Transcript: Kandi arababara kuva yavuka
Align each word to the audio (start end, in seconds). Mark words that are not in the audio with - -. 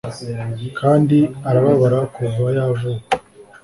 Kandi 0.79 1.17
arababara 1.49 1.99
kuva 2.15 2.45
yavuka 2.57 3.05